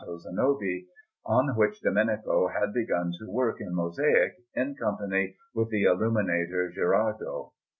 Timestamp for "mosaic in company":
3.75-5.35